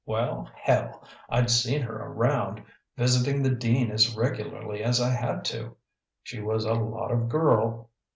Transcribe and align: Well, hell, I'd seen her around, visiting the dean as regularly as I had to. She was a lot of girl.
Well, 0.03 0.49
hell, 0.55 1.03
I'd 1.29 1.51
seen 1.51 1.83
her 1.83 1.95
around, 1.95 2.63
visiting 2.97 3.43
the 3.43 3.53
dean 3.53 3.91
as 3.91 4.15
regularly 4.17 4.83
as 4.83 4.99
I 4.99 5.11
had 5.11 5.45
to. 5.53 5.75
She 6.23 6.41
was 6.41 6.65
a 6.65 6.73
lot 6.73 7.11
of 7.11 7.29
girl. 7.29 7.91